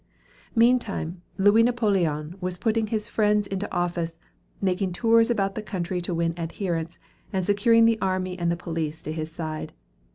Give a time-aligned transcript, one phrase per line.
[0.55, 4.17] Meantime Louis Napoleon was putting his friends into office,
[4.59, 6.97] making tours about the country to win adherents,
[7.31, 9.73] and securing the army and the police to his side.